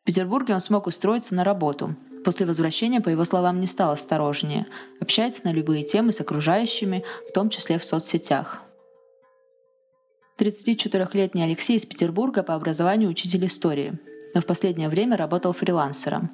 В 0.00 0.06
Петербурге 0.06 0.54
он 0.54 0.60
смог 0.60 0.86
устроиться 0.86 1.34
на 1.34 1.44
работу, 1.44 1.96
После 2.26 2.44
возвращения, 2.44 3.00
по 3.00 3.08
его 3.08 3.24
словам, 3.24 3.60
не 3.60 3.68
стал 3.68 3.92
осторожнее. 3.92 4.66
Общается 4.98 5.42
на 5.44 5.52
любые 5.52 5.84
темы 5.84 6.10
с 6.10 6.20
окружающими, 6.20 7.04
в 7.28 7.32
том 7.32 7.50
числе 7.50 7.78
в 7.78 7.84
соцсетях. 7.84 8.62
34-летний 10.36 11.44
Алексей 11.44 11.76
из 11.76 11.86
Петербурга 11.86 12.42
по 12.42 12.56
образованию 12.56 13.10
учитель 13.10 13.46
истории, 13.46 14.00
но 14.34 14.40
в 14.40 14.44
последнее 14.44 14.88
время 14.88 15.16
работал 15.16 15.52
фрилансером. 15.52 16.32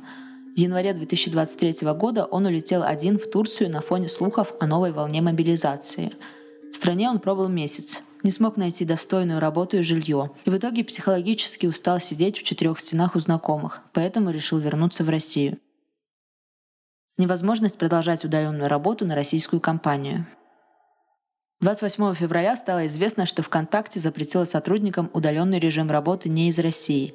В 0.57 0.59
январе 0.59 0.95
2023 0.95 1.87
года 1.93 2.25
он 2.25 2.47
улетел 2.47 2.83
один 2.83 3.19
в 3.19 3.31
Турцию 3.31 3.69
на 3.69 3.83
фоне 3.83 4.09
слухов 4.09 4.55
о 4.61 4.67
новой 4.67 4.93
волне 4.93 5.21
мобилизации. 5.21 6.15
В 6.73 6.77
стране 6.77 7.11
он 7.11 7.19
пробыл 7.19 7.49
месяц, 7.49 8.01
не 8.23 8.31
смог 8.31 8.57
найти 8.57 8.87
достойную 8.87 9.41
работу 9.41 9.77
и 9.77 9.83
жилье, 9.83 10.31
и 10.47 10.49
в 10.49 10.57
итоге 10.57 10.85
психологически 10.85 11.67
устал 11.67 12.01
сидеть 12.01 12.39
в 12.39 12.45
четырех 12.45 12.81
стенах 12.81 13.15
у 13.15 13.21
знакомых, 13.21 13.83
поэтому 13.93 14.31
решил 14.31 14.57
вернуться 14.57 15.05
в 15.05 15.11
Россию 15.11 15.59
невозможность 17.19 17.79
продолжать 17.79 18.25
удаленную 18.25 18.69
работу 18.69 19.07
на 19.07 19.15
российскую 19.15 19.61
компанию. 19.61 20.27
28 21.61 22.15
февраля 22.15 22.57
стало 22.57 22.87
известно, 22.89 23.25
что 23.25 23.43
ВКонтакте 23.43 24.01
запретила 24.01 24.45
сотрудникам 24.45 25.11
удаленный 25.13 25.61
режим 25.61 25.91
работы 25.91 26.29
не 26.29 26.49
из 26.49 26.59
России. 26.59 27.15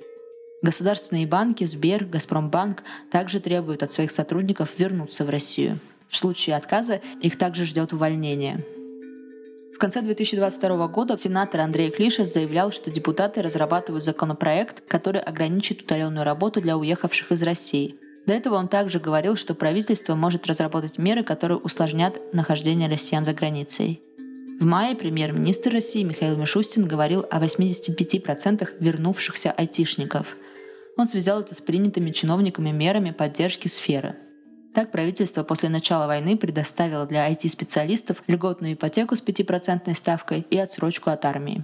Государственные 0.62 1.28
банки, 1.28 1.66
Сбер, 1.66 2.06
Газпромбанк 2.06 2.84
также 3.12 3.40
требуют 3.40 3.84
от 3.84 3.92
своих 3.92 4.12
сотрудников 4.12 4.80
вернуться 4.80 5.26
в 5.26 5.30
Россию. 5.30 5.80
В 6.10 6.16
случае 6.16 6.56
отказа 6.56 7.02
их 7.22 7.38
также 7.38 7.66
ждет 7.66 7.92
увольнение. 7.92 8.66
В 9.76 9.80
конце 9.80 10.02
2022 10.02 10.88
года 10.88 11.18
сенатор 11.18 11.62
Андрей 11.62 11.92
Клишес 11.92 12.34
заявлял, 12.34 12.72
что 12.72 12.90
депутаты 12.90 13.42
разрабатывают 13.42 14.06
законопроект, 14.06 14.82
который 14.88 15.22
ограничит 15.22 15.82
удаленную 15.84 16.24
работу 16.24 16.62
для 16.62 16.78
уехавших 16.78 17.34
из 17.34 17.44
России– 17.44 17.98
до 18.28 18.34
этого 18.34 18.56
он 18.56 18.68
также 18.68 19.00
говорил, 19.00 19.38
что 19.38 19.56
правительство 19.56 20.14
может 20.14 20.48
разработать 20.48 20.98
меры, 20.98 21.24
которые 21.24 21.58
усложнят 21.58 22.34
нахождение 22.34 22.90
россиян 22.90 23.24
за 23.24 23.34
границей. 23.34 24.02
В 24.60 24.66
мае 24.66 24.98
премьер-министр 24.98 25.72
России 25.72 26.04
Михаил 26.04 26.36
Мишустин 26.36 26.88
говорил 26.88 27.26
о 27.32 27.40
85% 27.40 28.68
вернувшихся 28.82 29.52
айтишников. 29.52 30.36
Он 30.98 31.06
связал 31.06 31.40
это 31.40 31.56
с 31.56 31.62
принятыми 31.62 32.12
чиновниками 32.12 32.72
мерами 32.72 33.12
поддержки 33.12 33.70
сферы. 33.70 34.18
Так 34.76 34.92
правительство 34.92 35.44
после 35.44 35.70
начала 35.70 36.06
войны 36.06 36.38
предоставило 36.38 37.06
для 37.06 37.32
IT-специалистов 37.32 38.24
льготную 38.28 38.74
ипотеку 38.74 39.16
с 39.16 39.24
5% 39.24 39.96
ставкой 39.96 40.46
и 40.50 40.58
отсрочку 40.58 41.12
от 41.12 41.24
армии. 41.24 41.64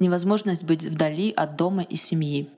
Невозможность 0.00 0.64
быть 0.64 0.82
вдали 0.82 1.30
от 1.30 1.54
дома 1.56 1.82
и 1.82 1.94
семьи. 1.94 2.50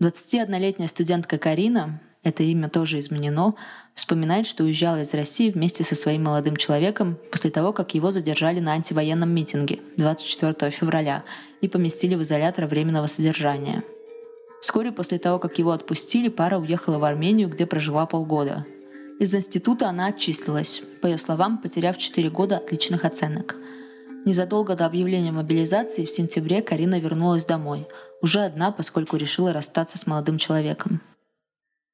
21-летняя 0.00 0.86
студентка 0.86 1.38
Карина, 1.38 2.00
это 2.22 2.44
имя 2.44 2.68
тоже 2.68 3.00
изменено, 3.00 3.56
вспоминает, 3.96 4.46
что 4.46 4.62
уезжала 4.62 5.02
из 5.02 5.12
России 5.12 5.50
вместе 5.50 5.82
со 5.82 5.96
своим 5.96 6.22
молодым 6.22 6.56
человеком 6.56 7.18
после 7.32 7.50
того, 7.50 7.72
как 7.72 7.94
его 7.94 8.12
задержали 8.12 8.60
на 8.60 8.74
антивоенном 8.74 9.28
митинге 9.28 9.80
24 9.96 10.70
февраля 10.70 11.24
и 11.62 11.68
поместили 11.68 12.14
в 12.14 12.22
изолятор 12.22 12.66
временного 12.66 13.08
содержания. 13.08 13.82
Вскоре 14.62 14.92
после 14.92 15.18
того, 15.18 15.40
как 15.40 15.58
его 15.58 15.72
отпустили, 15.72 16.28
пара 16.28 16.58
уехала 16.58 16.98
в 16.98 17.04
Армению, 17.04 17.48
где 17.48 17.66
прожила 17.66 18.06
полгода. 18.06 18.66
Из 19.18 19.34
института 19.34 19.88
она 19.88 20.06
отчислилась, 20.06 20.80
по 21.02 21.08
ее 21.08 21.18
словам, 21.18 21.58
потеряв 21.58 21.98
4 21.98 22.30
года 22.30 22.58
отличных 22.58 23.04
оценок. 23.04 23.56
Незадолго 24.24 24.74
до 24.74 24.86
объявления 24.86 25.32
мобилизации 25.32 26.04
в 26.04 26.10
сентябре 26.10 26.62
Карина 26.62 26.98
вернулась 26.98 27.44
домой– 27.44 27.86
уже 28.20 28.40
одна, 28.40 28.72
поскольку 28.72 29.16
решила 29.16 29.52
расстаться 29.52 29.96
с 29.96 30.06
молодым 30.06 30.38
человеком. 30.38 31.00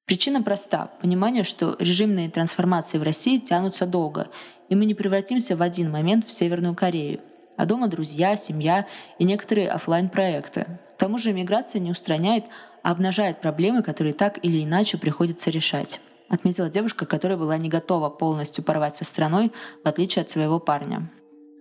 Причина 0.06 0.42
проста– 0.42 0.90
понимание, 1.02 1.44
что 1.44 1.76
режимные 1.78 2.30
трансформации 2.30 2.98
в 2.98 3.02
России 3.02 3.38
тянутся 3.38 3.86
долго, 3.86 4.28
и 4.68 4.74
мы 4.74 4.86
не 4.86 4.94
превратимся 4.94 5.56
в 5.56 5.62
один 5.62 5.90
момент 5.90 6.26
в 6.26 6.32
Северную 6.32 6.74
Корею. 6.74 7.20
А 7.56 7.66
дома 7.66 7.88
друзья, 7.88 8.36
семья 8.36 8.86
и 9.18 9.24
некоторые 9.24 9.70
офлайн 9.70 10.08
проекты 10.08 10.66
К 10.94 10.98
тому 10.98 11.18
же 11.18 11.30
иммиграция 11.30 11.80
не 11.80 11.90
устраняет, 11.90 12.44
а 12.82 12.90
обнажает 12.90 13.40
проблемы, 13.40 13.82
которые 13.82 14.14
так 14.14 14.38
или 14.42 14.64
иначе 14.64 14.98
приходится 14.98 15.50
решать 15.50 16.00
отметила 16.28 16.68
девушка, 16.68 17.06
которая 17.06 17.38
была 17.38 17.56
не 17.56 17.68
готова 17.68 18.10
полностью 18.10 18.64
порвать 18.64 18.96
со 18.96 19.04
страной, 19.04 19.52
в 19.82 19.88
отличие 19.88 20.22
от 20.22 20.30
своего 20.30 20.58
парня. 20.58 21.10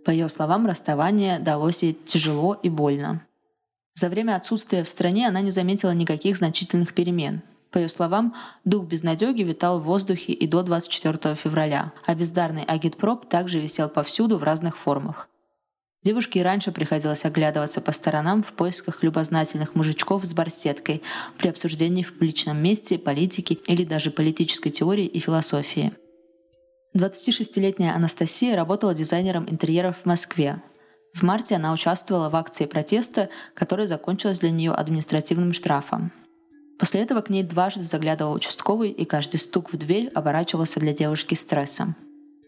По 0.04 0.12
ее 0.12 0.30
словам, 0.30 0.66
расставание 0.66 1.40
далось 1.40 1.84
ей 1.84 1.94
тяжело 1.94 2.54
и 2.62 2.70
больно. 2.70 3.26
За 3.96 4.10
время 4.10 4.36
отсутствия 4.36 4.84
в 4.84 4.90
стране 4.90 5.28
она 5.28 5.42
не 5.42 5.52
заметила 5.52 5.92
никаких 5.92 6.38
значительных 6.38 6.94
перемен. 6.94 7.42
По 7.72 7.78
ее 7.78 7.90
словам, 7.90 8.36
дух 8.66 8.86
безнадеги 8.86 9.42
витал 9.42 9.80
в 9.80 9.84
воздухе 9.84 10.34
и 10.34 10.48
до 10.48 10.62
24 10.62 11.36
февраля, 11.36 11.92
а 12.06 12.14
бездарный 12.14 12.64
агитпроп 12.64 13.28
также 13.28 13.60
висел 13.60 13.90
повсюду 13.90 14.38
в 14.38 14.44
разных 14.44 14.78
формах. 14.78 15.30
Девушке 16.04 16.42
и 16.42 16.44
раньше 16.44 16.72
приходилось 16.72 17.24
оглядываться 17.24 17.80
по 17.80 17.94
сторонам 17.94 18.44
в 18.44 18.52
поисках 18.54 19.04
любознательных 19.04 19.74
мужичков 19.74 20.26
с 20.26 20.34
барсеткой 20.34 21.02
при 21.38 21.48
обсуждении 21.48 22.04
в 22.04 22.14
публичном 22.14 22.62
месте 22.62 22.98
политики 22.98 23.60
или 23.68 23.86
даже 23.86 24.12
политической 24.12 24.70
теории 24.70 25.06
и 25.06 25.20
философии. 25.20 25.94
26-летняя 26.96 27.96
Анастасия 27.96 28.56
работала 28.56 28.94
дизайнером 28.94 29.50
интерьеров 29.50 29.98
в 30.04 30.06
Москве, 30.06 30.62
в 31.14 31.22
марте 31.22 31.56
она 31.56 31.72
участвовала 31.72 32.30
в 32.30 32.36
акции 32.36 32.66
протеста, 32.66 33.30
которая 33.54 33.86
закончилась 33.86 34.40
для 34.40 34.50
нее 34.50 34.72
административным 34.74 35.54
штрафом. 35.54 36.12
После 36.80 37.02
этого 37.02 37.22
к 37.22 37.30
ней 37.30 37.44
дважды 37.44 37.84
заглядывал 37.84 38.34
участковый, 38.34 38.90
и 38.90 39.06
каждый 39.06 39.40
стук 39.40 39.72
в 39.72 39.78
дверь 39.78 40.10
оборачивался 40.10 40.80
для 40.80 40.92
девушки 40.92 41.36
стрессом. 41.36 41.96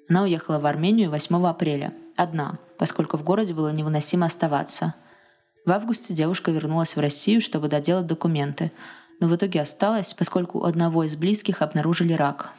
Она 0.10 0.24
уехала 0.24 0.60
в 0.60 0.66
Армению 0.66 1.12
8 1.12 1.46
апреля, 1.46 1.94
одна, 2.16 2.58
поскольку 2.80 3.18
в 3.18 3.24
городе 3.24 3.54
было 3.54 3.72
невыносимо 3.72 4.26
оставаться. 4.26 4.96
В 5.64 5.72
августе 5.72 6.14
девушка 6.14 6.52
вернулась 6.52 6.96
в 6.96 7.00
Россию, 7.00 7.42
чтобы 7.42 7.68
доделать 7.68 8.08
документы, 8.08 8.72
но 9.20 9.28
в 9.28 9.36
итоге 9.36 9.62
осталась, 9.62 10.14
поскольку 10.14 10.60
у 10.60 10.64
одного 10.64 11.04
из 11.04 11.16
близких 11.16 11.62
обнаружили 11.62 12.14
рак. 12.14 12.52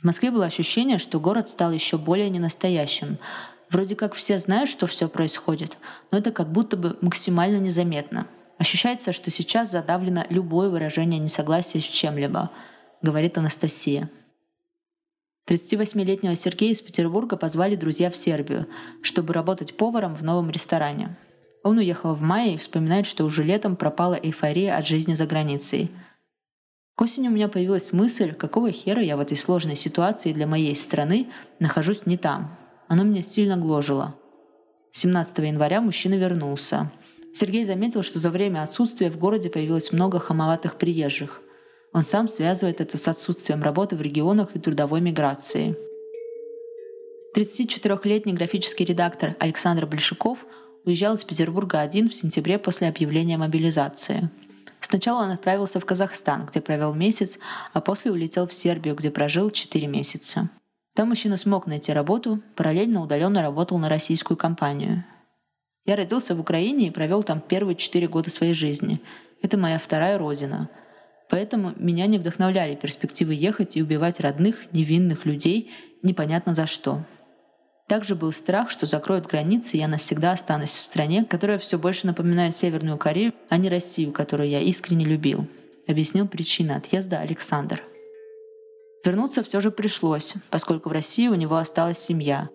В 0.00 0.04
Москве 0.04 0.30
было 0.30 0.46
ощущение, 0.46 0.98
что 0.98 1.20
город 1.20 1.50
стал 1.50 1.72
еще 1.72 1.98
более 1.98 2.30
ненастоящим, 2.30 3.18
Вроде 3.70 3.94
как 3.94 4.14
все 4.14 4.38
знают, 4.38 4.68
что 4.68 4.88
все 4.88 5.08
происходит, 5.08 5.78
но 6.10 6.18
это 6.18 6.32
как 6.32 6.50
будто 6.50 6.76
бы 6.76 6.98
максимально 7.00 7.58
незаметно. 7.58 8.26
Ощущается, 8.58 9.12
что 9.12 9.30
сейчас 9.30 9.70
задавлено 9.70 10.26
любое 10.28 10.68
выражение 10.68 11.20
несогласия 11.20 11.80
с 11.80 11.84
чем-либо, 11.84 12.50
говорит 13.00 13.38
Анастасия. 13.38 14.10
38-летнего 15.48 16.34
Сергея 16.34 16.72
из 16.72 16.80
Петербурга 16.80 17.36
позвали 17.36 17.76
друзья 17.76 18.10
в 18.10 18.16
Сербию, 18.16 18.66
чтобы 19.02 19.32
работать 19.32 19.76
поваром 19.76 20.16
в 20.16 20.22
новом 20.22 20.50
ресторане. 20.50 21.16
Он 21.62 21.78
уехал 21.78 22.14
в 22.14 22.22
мае 22.22 22.54
и 22.54 22.56
вспоминает, 22.56 23.06
что 23.06 23.24
уже 23.24 23.44
летом 23.44 23.76
пропала 23.76 24.14
эйфория 24.14 24.76
от 24.76 24.86
жизни 24.86 25.14
за 25.14 25.26
границей. 25.26 25.92
К 27.00 27.06
у 27.16 27.30
меня 27.30 27.48
появилась 27.48 27.94
мысль, 27.94 28.34
какого 28.34 28.70
хера 28.70 29.00
я 29.00 29.16
в 29.16 29.20
этой 29.20 29.34
сложной 29.34 29.74
ситуации 29.74 30.34
для 30.34 30.46
моей 30.46 30.76
страны 30.76 31.28
нахожусь 31.58 32.04
не 32.04 32.18
там, 32.18 32.58
оно 32.88 33.04
меня 33.04 33.22
сильно 33.22 33.56
гложило. 33.56 34.16
17 34.92 35.38
января 35.38 35.80
мужчина 35.80 36.16
вернулся. 36.16 36.92
Сергей 37.32 37.64
заметил, 37.64 38.02
что 38.02 38.18
за 38.18 38.28
время 38.28 38.62
отсутствия 38.62 39.10
в 39.10 39.16
городе 39.16 39.48
появилось 39.48 39.92
много 39.92 40.18
хамоватых 40.18 40.76
приезжих. 40.76 41.40
Он 41.94 42.04
сам 42.04 42.28
связывает 42.28 42.82
это 42.82 42.98
с 42.98 43.08
отсутствием 43.08 43.62
работы 43.62 43.96
в 43.96 44.02
регионах 44.02 44.50
и 44.54 44.58
трудовой 44.58 45.00
миграцией. 45.00 45.76
34-летний 47.34 48.34
графический 48.34 48.84
редактор 48.84 49.36
Александр 49.38 49.86
Большаков 49.86 50.44
уезжал 50.84 51.14
из 51.14 51.24
Петербурга 51.24 51.80
один 51.80 52.10
в 52.10 52.14
сентябре 52.14 52.58
после 52.58 52.88
объявления 52.88 53.38
мобилизации. 53.38 54.28
Сначала 54.90 55.22
он 55.22 55.30
отправился 55.30 55.78
в 55.78 55.86
Казахстан, 55.86 56.46
где 56.46 56.60
провел 56.60 56.92
месяц, 56.92 57.38
а 57.72 57.80
после 57.80 58.10
улетел 58.10 58.48
в 58.48 58.52
Сербию, 58.52 58.96
где 58.96 59.12
прожил 59.12 59.52
4 59.52 59.86
месяца. 59.86 60.50
Там 60.96 61.10
мужчина 61.10 61.36
смог 61.36 61.68
найти 61.68 61.92
работу, 61.92 62.42
параллельно 62.56 63.00
удаленно 63.00 63.40
работал 63.40 63.78
на 63.78 63.88
российскую 63.88 64.36
компанию. 64.36 65.04
Я 65.86 65.94
родился 65.94 66.34
в 66.34 66.40
Украине 66.40 66.88
и 66.88 66.90
провел 66.90 67.22
там 67.22 67.40
первые 67.40 67.76
четыре 67.76 68.08
года 68.08 68.30
своей 68.30 68.52
жизни. 68.52 69.00
Это 69.42 69.56
моя 69.56 69.78
вторая 69.78 70.18
родина. 70.18 70.68
Поэтому 71.28 71.72
меня 71.76 72.08
не 72.08 72.18
вдохновляли 72.18 72.74
перспективы 72.74 73.34
ехать 73.34 73.76
и 73.76 73.82
убивать 73.82 74.18
родных, 74.18 74.72
невинных 74.72 75.24
людей 75.24 75.70
непонятно 76.02 76.56
за 76.56 76.66
что. 76.66 77.04
Также 77.90 78.14
был 78.14 78.30
страх, 78.30 78.70
что 78.70 78.86
закроют 78.86 79.26
границы, 79.26 79.76
и 79.76 79.80
я 79.80 79.88
навсегда 79.88 80.30
останусь 80.30 80.70
в 80.70 80.80
стране, 80.80 81.24
которая 81.24 81.58
все 81.58 81.76
больше 81.76 82.06
напоминает 82.06 82.56
Северную 82.56 82.96
Корею, 82.96 83.32
а 83.48 83.56
не 83.56 83.68
Россию, 83.68 84.12
которую 84.12 84.48
я 84.48 84.60
искренне 84.60 85.04
любил, 85.04 85.48
объяснил 85.88 86.28
причины 86.28 86.70
отъезда 86.70 87.18
Александр. 87.18 87.82
Вернуться 89.04 89.42
все 89.42 89.60
же 89.60 89.72
пришлось, 89.72 90.34
поскольку 90.50 90.88
в 90.88 90.92
России 90.92 91.26
у 91.26 91.34
него 91.34 91.56
осталась 91.56 91.98
семья, 91.98 92.48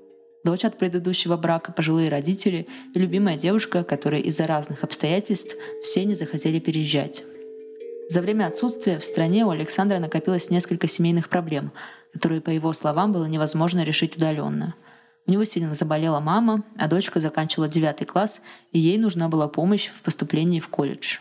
дочь 0.45 0.63
от 0.63 0.77
предыдущего 0.77 1.35
брака, 1.35 1.73
пожилые 1.73 2.09
родители 2.09 2.67
и 2.93 2.97
любимая 2.97 3.35
девушка, 3.35 3.83
которые 3.83 4.23
из-за 4.23 4.47
разных 4.47 4.85
обстоятельств 4.85 5.53
все 5.83 6.05
не 6.05 6.15
захотели 6.15 6.59
переезжать. 6.59 7.25
За 8.07 8.21
время 8.21 8.47
отсутствия 8.47 8.99
в 8.99 9.03
стране 9.03 9.43
у 9.43 9.49
Александра 9.49 9.99
накопилось 9.99 10.49
несколько 10.49 10.87
семейных 10.87 11.27
проблем, 11.27 11.73
которые, 12.13 12.39
по 12.39 12.51
его 12.51 12.71
словам, 12.71 13.11
было 13.11 13.25
невозможно 13.25 13.83
решить 13.83 14.15
удаленно. 14.15 14.75
У 15.27 15.31
него 15.31 15.43
сильно 15.43 15.73
заболела 15.73 16.19
мама, 16.19 16.63
а 16.77 16.87
дочка 16.87 17.19
заканчивала 17.19 17.67
девятый 17.67 18.05
класс, 18.05 18.41
и 18.71 18.79
ей 18.79 18.97
нужна 18.97 19.27
была 19.27 19.47
помощь 19.47 19.87
в 19.87 20.01
поступлении 20.01 20.59
в 20.59 20.67
колледж. 20.67 21.17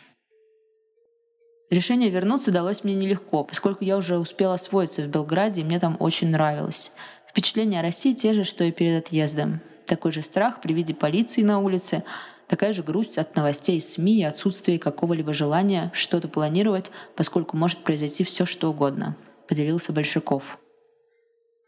Решение 1.70 2.10
вернуться 2.10 2.52
далось 2.52 2.84
мне 2.84 2.94
нелегко, 2.94 3.44
поскольку 3.44 3.84
я 3.84 3.96
уже 3.96 4.18
успела 4.18 4.54
освоиться 4.54 5.02
в 5.02 5.08
Белграде, 5.08 5.62
и 5.62 5.64
мне 5.64 5.80
там 5.80 5.96
очень 5.98 6.28
нравилось. 6.28 6.92
Впечатления 7.28 7.80
о 7.80 7.82
России 7.82 8.12
те 8.12 8.34
же, 8.34 8.44
что 8.44 8.64
и 8.64 8.72
перед 8.72 9.06
отъездом. 9.06 9.60
Такой 9.86 10.12
же 10.12 10.22
страх 10.22 10.60
при 10.60 10.72
виде 10.72 10.94
полиции 10.94 11.42
на 11.42 11.58
улице, 11.58 12.04
Такая 12.46 12.72
же 12.72 12.82
грусть 12.82 13.16
от 13.18 13.36
новостей 13.36 13.80
СМИ 13.80 14.20
и 14.20 14.24
отсутствие 14.24 14.78
какого-либо 14.78 15.32
желания 15.32 15.90
что-то 15.94 16.28
планировать, 16.28 16.90
поскольку 17.16 17.56
может 17.56 17.78
произойти 17.78 18.22
все 18.22 18.44
что 18.44 18.70
угодно, 18.70 19.16
поделился 19.48 19.92
Большаков. 19.92 20.58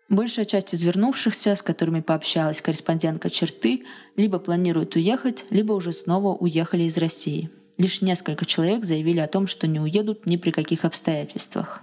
Большая 0.08 0.44
часть 0.44 0.72
из 0.72 0.82
вернувшихся, 0.82 1.56
с 1.56 1.62
которыми 1.62 2.00
пообщалась 2.00 2.60
корреспондентка 2.60 3.28
«Черты», 3.28 3.84
либо 4.14 4.38
планирует 4.38 4.94
уехать, 4.94 5.44
либо 5.50 5.72
уже 5.72 5.92
снова 5.92 6.32
уехали 6.32 6.84
из 6.84 6.96
России. 6.96 7.50
Лишь 7.76 8.02
несколько 8.02 8.44
человек 8.44 8.84
заявили 8.84 9.18
о 9.18 9.26
том, 9.26 9.48
что 9.48 9.66
не 9.66 9.80
уедут 9.80 10.24
ни 10.24 10.36
при 10.36 10.52
каких 10.52 10.84
обстоятельствах. 10.84 11.82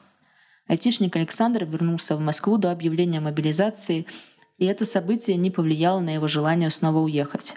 Айтишник 0.68 1.14
Александр 1.18 1.66
вернулся 1.66 2.16
в 2.16 2.22
Москву 2.22 2.58
до 2.58 2.72
объявления 2.72 3.20
мобилизации, 3.20 4.06
и 4.58 4.66
это 4.66 4.86
событие 4.86 5.36
не 5.36 5.52
повлияло 5.52 6.00
на 6.00 6.14
его 6.14 6.30
желание 6.30 6.72
снова 6.72 7.00
уехать. 7.00 7.56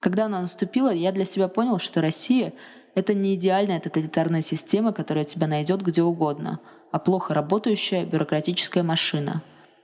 Когда 0.00 0.24
она 0.24 0.40
наступила, 0.42 0.92
я 0.92 1.12
для 1.12 1.24
себя 1.24 1.46
понял, 1.46 1.78
что 1.78 2.00
Россия— 2.00 2.54
это 2.96 3.14
не 3.14 3.36
идеальная 3.36 3.78
тоталитарная 3.78 4.42
система, 4.42 4.92
которая 4.92 5.24
тебя 5.24 5.46
найдет 5.46 5.80
где 5.82 6.02
угодно, 6.02 6.58
а 6.90 6.98
плохо 6.98 7.34
работающая 7.34 8.04
бюрократическая 8.04 8.82
машина. 8.82 9.42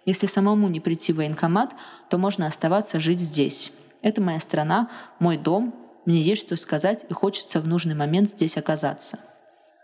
Если 0.09 0.27
самому 0.27 0.69
не 0.69 0.81
прийти 0.81 1.13
в 1.13 1.17
военкомат, 1.17 1.75
то 2.09 2.17
можно 2.17 2.47
оставаться 2.47 2.99
жить 2.99 3.21
здесь. 3.21 3.75
Это 4.01 4.23
моя 4.23 4.41
страна, 4.41 4.89
мой 5.19 5.37
дом, 5.37 5.75
мне 6.07 6.23
есть 6.23 6.47
что 6.47 6.57
сказать 6.57 7.05
и 7.11 7.13
хочется 7.13 7.61
в 7.61 7.67
нужный 7.67 7.95
момент 7.95 8.31
здесь 8.31 8.57
оказаться. 8.57 9.19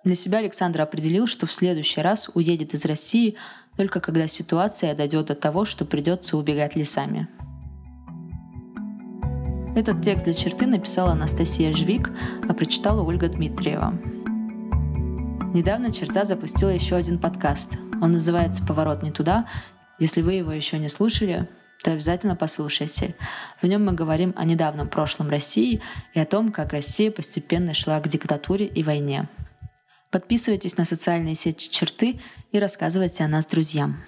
Для 0.02 0.14
себя 0.14 0.38
Александр 0.38 0.80
определил, 0.80 1.26
что 1.26 1.46
в 1.46 1.52
следующий 1.52 2.00
раз 2.00 2.30
уедет 2.32 2.72
из 2.72 2.86
России 2.86 3.36
только 3.76 4.00
когда 4.00 4.26
ситуация 4.26 4.94
дойдет 4.94 5.26
до 5.26 5.34
того, 5.34 5.66
что 5.66 5.84
придется 5.84 6.38
убегать 6.38 6.74
лесами. 6.74 7.28
Этот 9.76 10.02
текст 10.02 10.24
для 10.24 10.32
черты 10.32 10.66
написала 10.66 11.12
Анастасия 11.12 11.70
Жвик, 11.74 12.10
а 12.48 12.54
прочитала 12.54 13.02
Ольга 13.02 13.28
Дмитриева. 13.28 13.92
Недавно 15.52 15.92
черта 15.92 16.24
запустила 16.24 16.70
еще 16.70 16.96
один 16.96 17.18
подкаст. 17.18 17.74
Он 18.00 18.12
называется 18.12 18.64
«Поворот 18.66 19.02
не 19.02 19.12
туда». 19.12 19.46
Если 19.98 20.22
вы 20.22 20.34
его 20.34 20.52
еще 20.52 20.78
не 20.78 20.88
слушали, 20.88 21.48
то 21.82 21.92
обязательно 21.92 22.34
послушайте. 22.34 23.14
В 23.60 23.66
нем 23.66 23.84
мы 23.84 23.92
говорим 23.92 24.32
о 24.36 24.44
недавнем 24.44 24.88
прошлом 24.88 25.28
России 25.28 25.82
и 26.14 26.20
о 26.20 26.26
том, 26.26 26.50
как 26.50 26.72
Россия 26.72 27.10
постепенно 27.10 27.74
шла 27.74 28.00
к 28.00 28.08
диктатуре 28.08 28.66
и 28.66 28.82
войне. 28.82 29.28
Подписывайтесь 30.10 30.76
на 30.76 30.84
социальные 30.84 31.34
сети 31.34 31.68
черты 31.70 32.20
и 32.52 32.58
рассказывайте 32.58 33.24
о 33.24 33.28
нас 33.28 33.46
друзьям. 33.46 34.04